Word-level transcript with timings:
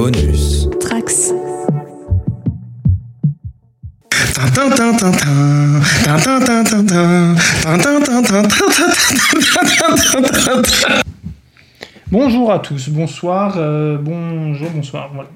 Bonus. 0.00 0.66
Trax. 0.80 1.30
Bonjour 12.10 12.50
à 12.50 12.60
tous, 12.60 12.88
bonsoir, 12.88 13.56
euh, 13.58 13.98
bonjour, 14.00 14.70
bonsoir, 14.70 15.10
voilà. 15.12 15.28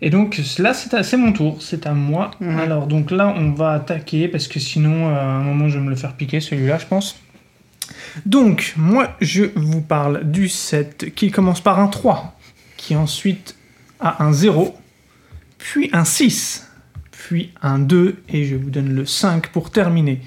Et 0.00 0.08
donc 0.08 0.40
là, 0.58 0.72
c'est 0.72 0.94
à- 0.94 1.02
c'est 1.02 1.18
mon 1.18 1.32
tour, 1.32 1.58
c'est 1.60 1.86
à 1.86 1.92
moi. 1.92 2.30
Alors 2.58 2.86
donc 2.86 3.10
là, 3.10 3.34
on 3.36 3.50
va 3.52 3.72
attaquer 3.72 4.28
parce 4.28 4.48
que 4.48 4.58
sinon, 4.58 5.10
euh, 5.10 5.14
à 5.20 5.22
un 5.22 5.42
moment, 5.42 5.68
je 5.68 5.76
vais 5.78 5.84
me 5.84 5.90
le 5.90 5.96
faire 5.96 6.14
piquer 6.14 6.40
celui-là, 6.40 6.78
je 6.78 6.86
pense. 6.86 7.16
Donc, 8.24 8.72
moi, 8.78 9.08
je 9.20 9.44
vous 9.54 9.82
parle 9.82 10.24
du 10.30 10.48
set 10.48 11.12
qui 11.14 11.30
commence 11.30 11.60
par 11.60 11.78
un 11.78 11.88
3, 11.88 12.34
qui 12.90 12.96
ensuite 12.96 13.54
a 14.00 14.24
un 14.24 14.32
0, 14.32 14.76
puis 15.58 15.90
un 15.92 16.04
6, 16.04 16.66
puis 17.12 17.52
un 17.62 17.78
2, 17.78 18.16
et 18.30 18.44
je 18.44 18.56
vous 18.56 18.68
donne 18.70 18.92
le 18.96 19.06
5 19.06 19.46
pour 19.52 19.70
terminer. 19.70 20.20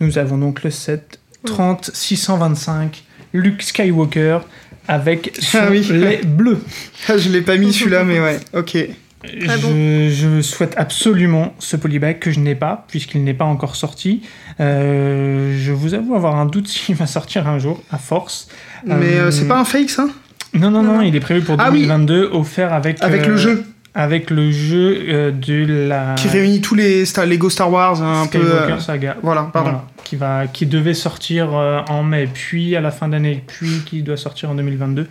Nous 0.00 0.16
avons 0.16 0.38
donc 0.38 0.62
le 0.62 0.70
set 0.70 1.20
30 1.44 1.90
625 1.92 3.04
Luke 3.34 3.60
Skywalker 3.60 4.38
avec 4.88 5.36
son 5.42 5.58
Ah 5.60 5.66
oui. 5.70 5.82
lait 5.82 6.22
bleu. 6.24 6.58
Ah, 7.06 7.18
je 7.18 7.28
l'ai 7.28 7.42
pas 7.42 7.58
mis 7.58 7.70
celui-là, 7.70 8.02
mais 8.02 8.18
ouais, 8.18 8.40
ok. 8.54 8.70
Très 8.70 9.58
bon. 9.58 9.68
Je, 9.70 10.08
je 10.10 10.40
souhaite 10.40 10.72
absolument 10.78 11.54
ce 11.58 11.76
polybag 11.76 12.18
que 12.18 12.30
je 12.30 12.40
n'ai 12.40 12.54
pas, 12.54 12.86
puisqu'il 12.88 13.24
n'est 13.24 13.34
pas 13.34 13.44
encore 13.44 13.76
sorti. 13.76 14.22
Euh, 14.60 15.54
je 15.60 15.72
vous 15.72 15.92
avoue 15.92 16.14
avoir 16.14 16.36
un 16.36 16.46
doute 16.46 16.68
s'il 16.72 16.94
va 16.94 17.06
sortir 17.06 17.46
un 17.46 17.58
jour, 17.58 17.82
à 17.90 17.98
force. 17.98 18.48
Mais 18.86 18.94
euh, 19.16 19.26
Euh, 19.26 19.30
c'est 19.30 19.46
pas 19.48 19.58
un 19.60 19.64
fake 19.66 19.90
ça? 19.90 20.06
Non, 20.56 20.70
non, 20.70 20.82
non, 20.82 21.00
il 21.02 21.14
est 21.14 21.20
prévu 21.20 21.42
pour 21.42 21.56
Ah 21.58 21.70
oui. 21.70 21.80
2022, 21.80 22.30
offert 22.32 22.72
avec, 22.72 23.02
Avec 23.02 23.22
euh, 23.22 23.28
le 23.28 23.36
jeu 23.36 23.64
Avec 23.94 24.30
le 24.30 24.50
jeu 24.50 25.04
euh, 25.08 25.30
de 25.30 25.88
la 25.88 26.14
qui 26.16 26.28
réunit 26.28 26.60
tous 26.60 26.74
les 26.74 27.04
Star, 27.04 27.26
Lego 27.26 27.50
Star 27.50 27.70
Wars 27.70 28.02
un 28.02 28.26
peu. 28.26 28.38
Skywalker 28.38 28.72
euh, 28.72 28.78
Saga. 28.80 29.16
Voilà, 29.22 29.50
pardon. 29.52 29.70
Voilà, 29.70 29.84
qui, 30.04 30.16
va, 30.16 30.46
qui 30.46 30.66
devait 30.66 30.94
sortir 30.94 31.54
euh, 31.54 31.80
en 31.88 32.02
mai, 32.02 32.28
puis 32.32 32.76
à 32.76 32.80
la 32.80 32.90
fin 32.90 33.08
d'année, 33.08 33.42
puis 33.46 33.82
qui 33.84 34.02
doit 34.02 34.16
sortir 34.16 34.50
en 34.50 34.54
2022. 34.54 35.08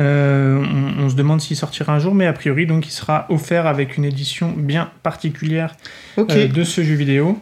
Euh, 0.00 0.62
on, 0.98 1.04
on 1.04 1.08
se 1.08 1.14
demande 1.14 1.40
s'il 1.40 1.56
sortira 1.56 1.94
un 1.94 1.98
jour, 1.98 2.14
mais 2.14 2.26
a 2.26 2.32
priori, 2.32 2.66
donc, 2.66 2.86
il 2.86 2.90
sera 2.90 3.26
offert 3.30 3.66
avec 3.66 3.96
une 3.96 4.04
édition 4.04 4.52
bien 4.56 4.90
particulière 5.02 5.74
euh, 6.18 6.48
de 6.48 6.64
ce 6.64 6.82
jeu 6.82 6.94
vidéo. 6.94 7.38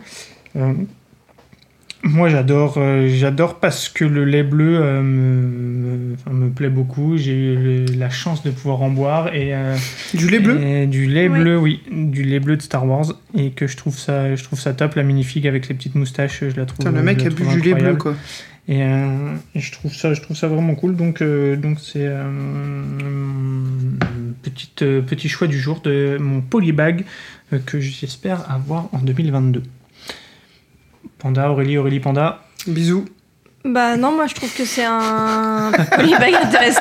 Moi, 2.04 2.28
j'adore, 2.28 2.74
euh, 2.78 3.06
j'adore 3.08 3.60
parce 3.60 3.88
que 3.88 4.04
le 4.04 4.24
lait 4.24 4.42
bleu 4.42 4.76
euh, 4.80 5.02
me, 5.02 6.16
me- 6.32 6.50
plaît 6.50 6.68
beaucoup. 6.68 7.16
J'ai 7.16 7.32
eu 7.54 7.56
le- 7.56 7.84
la 7.96 8.10
chance 8.10 8.42
de 8.42 8.50
pouvoir 8.50 8.82
en 8.82 8.90
boire 8.90 9.32
et 9.32 9.54
euh, 9.54 9.76
du 10.12 10.28
lait 10.28 10.40
bleu 10.40 10.60
et 10.60 10.86
du 10.86 11.06
lait 11.06 11.28
Oui. 11.28 11.38
bleu, 11.40 11.58
oui, 11.58 11.80
du 11.92 12.24
lait 12.24 12.40
bleu 12.40 12.56
de 12.56 12.62
Star 12.62 12.84
Wars 12.86 13.12
et 13.36 13.50
que 13.50 13.68
je 13.68 13.76
trouve 13.76 13.96
ça, 13.96 14.34
je 14.34 14.42
trouve 14.42 14.58
ça 14.58 14.72
top. 14.72 14.96
La 14.96 15.04
minifig 15.04 15.46
avec 15.46 15.68
les 15.68 15.74
petites 15.76 15.94
moustaches, 15.94 16.40
je 16.40 16.56
la 16.56 16.66
trouve. 16.66 16.78
Putain, 16.80 16.90
le 16.90 17.02
mec 17.02 17.24
a 17.24 17.30
bu 17.30 17.44
du 17.46 17.60
lait 17.60 17.74
bleu 17.74 17.90
incroyable. 17.92 17.98
quoi. 17.98 18.14
Et, 18.68 18.82
euh, 18.82 19.34
et 19.54 19.60
je 19.60 19.72
trouve 19.72 19.94
ça, 19.94 20.12
je 20.14 20.20
trouve 20.22 20.36
ça 20.36 20.48
vraiment 20.48 20.74
cool. 20.74 20.96
Donc, 20.96 21.20
euh, 21.22 21.56
donc 21.56 21.78
c'est 21.80 22.06
euh, 22.06 22.24
petite, 24.42 24.82
euh, 24.82 25.00
petit 25.02 25.28
choix 25.28 25.46
du 25.46 25.58
jour 25.58 25.80
de 25.82 26.16
mon 26.20 26.40
polybag 26.40 27.04
euh, 27.52 27.58
que 27.64 27.80
j'espère 27.80 28.50
avoir 28.50 28.88
en 28.92 28.98
2022. 28.98 29.62
Panda, 31.22 31.50
Aurélie, 31.50 31.78
Aurélie 31.78 32.00
Panda. 32.00 32.42
Bisous. 32.66 33.04
Bah 33.64 33.96
non, 33.96 34.10
moi 34.10 34.26
je 34.26 34.34
trouve 34.34 34.52
que 34.52 34.64
c'est 34.64 34.84
un 34.84 35.70
polybag 35.96 36.34
intéressant. 36.34 36.80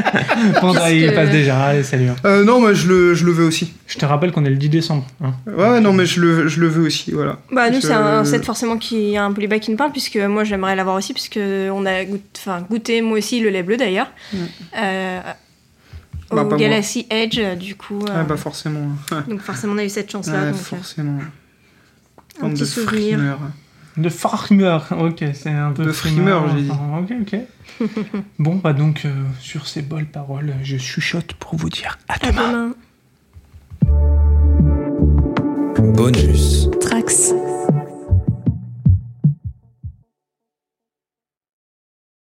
Panda, 0.60 0.82
Puisque- 0.82 0.94
il 0.94 1.12
passe 1.14 1.30
déjà. 1.30 1.60
Allez, 1.64 1.82
salut. 1.82 2.10
hein. 2.10 2.14
Euh, 2.24 2.44
non, 2.44 2.60
moi 2.60 2.74
je 2.74 2.86
le, 2.86 3.14
je 3.16 3.24
le 3.26 3.32
veux 3.32 3.44
aussi. 3.44 3.72
Je 3.88 3.98
te 3.98 4.06
rappelle 4.06 4.30
qu'on 4.30 4.44
est 4.44 4.50
le 4.50 4.54
10 4.56 4.68
décembre. 4.68 5.04
hein. 5.20 5.32
Ouais, 5.48 5.80
non, 5.80 5.92
mais 5.92 6.06
je 6.06 6.20
le, 6.20 6.46
je 6.46 6.60
le 6.60 6.68
veux 6.68 6.86
aussi, 6.86 7.10
voilà. 7.10 7.38
Bah 7.50 7.70
nous 7.70 7.80
Je- 7.80 7.86
c'est 7.88 7.92
un 7.92 8.24
set 8.24 8.44
forcément 8.44 8.76
qui 8.78 9.16
a 9.16 9.24
un 9.24 9.32
polybag 9.32 9.60
qui 9.60 9.72
nous 9.72 9.76
parle 9.76 9.90
puisque 9.90 10.16
moi 10.16 10.44
j'aimerais 10.44 10.76
l'avoir 10.76 10.94
aussi 10.94 11.12
puisque 11.12 11.40
on 11.40 11.84
a 11.86 12.04
goût- 12.04 12.20
enfin, 12.38 12.64
goûté 12.70 13.02
moi 13.02 13.18
aussi 13.18 13.40
le 13.40 13.50
lait 13.50 13.64
bleu 13.64 13.76
d'ailleurs. 13.76 14.12
Mm. 14.32 14.36
Euh, 14.78 15.20
au 16.30 16.36
Bah, 16.36 16.44
moi. 16.44 16.56
Galaxy 16.56 17.04
Edge 17.10 17.40
euh, 17.40 17.56
du 17.56 17.74
coup. 17.74 17.98
euh, 18.08 18.12
Ah 18.14 18.22
bah 18.22 18.36
forcément. 18.36 18.92
Ouais, 19.10 19.18
Donc 19.28 19.40
forcément 19.40 19.72
on 19.74 19.78
a 19.78 19.84
eu 19.84 19.88
cette 19.88 20.10
chance 20.12 20.28
là. 20.28 20.34
Ouais, 20.34 20.46
donc, 20.52 20.54
euh, 20.54 20.76
forcément. 20.76 21.18
un 22.38 22.42
Bande 22.42 22.52
petit 22.52 22.60
de 22.60 22.66
souvenir. 22.66 23.18
De 23.96 24.08
frimeur. 24.08 24.86
Ok, 24.98 25.22
c'est 25.34 25.50
un 25.50 25.72
peu. 25.72 25.84
De 25.84 25.92
frimeur, 25.92 26.44
j'ai 26.56 26.62
dit. 26.62 26.70
Ok, 26.70 27.12
ok. 27.20 27.88
bon, 28.38 28.56
bah 28.56 28.72
donc, 28.72 29.02
euh, 29.04 29.10
sur 29.40 29.66
ces 29.66 29.82
belles 29.82 30.06
paroles, 30.06 30.54
je 30.62 30.78
chuchote 30.78 31.34
pour 31.34 31.56
vous 31.56 31.68
dire 31.68 31.98
à 32.08 32.14
À 32.14 32.18
demain. 32.30 32.52
demain. 32.52 32.74
Bonus. 35.94 36.68
Trax. 36.80 37.34